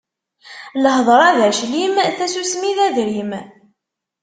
[0.83, 3.31] Lhedṛa d aclim, tasusmi d adrim.